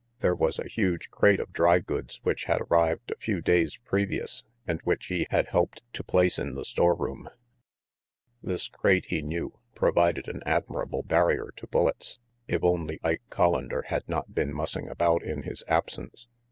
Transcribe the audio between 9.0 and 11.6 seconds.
he knew, provided an admirable barrier